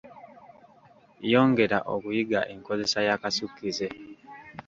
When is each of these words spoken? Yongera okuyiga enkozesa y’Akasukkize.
Yongera 1.31 1.77
okuyiga 1.93 2.39
enkozesa 2.53 2.99
y’Akasukkize. 3.07 3.87